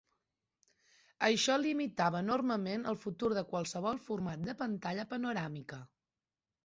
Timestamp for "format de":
4.07-4.57